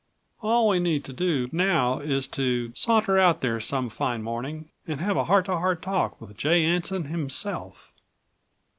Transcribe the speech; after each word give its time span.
"All 0.41 0.67
we 0.69 0.79
need 0.79 1.03
to 1.05 1.13
do 1.13 1.47
now 1.51 1.99
is 1.99 2.25
to 2.29 2.71
saunter 2.73 3.19
out 3.19 3.41
there 3.41 3.59
some 3.59 3.87
fine 3.87 4.23
morning 4.23 4.71
and 4.87 4.99
have 4.99 5.15
a 5.15 5.25
heart 5.25 5.45
to 5.45 5.55
heart 5.57 5.83
talk 5.83 6.19
with 6.19 6.35
J. 6.35 6.65
Anson 6.65 7.03
himself." 7.03 7.91